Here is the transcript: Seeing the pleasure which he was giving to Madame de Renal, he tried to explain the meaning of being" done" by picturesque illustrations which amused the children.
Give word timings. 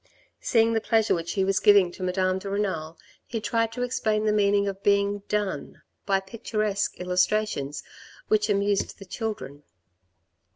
Seeing 0.39 0.73
the 0.73 0.81
pleasure 0.81 1.13
which 1.13 1.33
he 1.33 1.43
was 1.45 1.59
giving 1.59 1.91
to 1.91 2.01
Madame 2.01 2.39
de 2.39 2.49
Renal, 2.49 2.97
he 3.27 3.39
tried 3.39 3.71
to 3.73 3.83
explain 3.83 4.25
the 4.25 4.33
meaning 4.33 4.67
of 4.67 4.81
being" 4.81 5.19
done" 5.29 5.83
by 6.07 6.19
picturesque 6.19 6.99
illustrations 6.99 7.83
which 8.27 8.49
amused 8.49 8.97
the 8.97 9.05
children. 9.05 9.61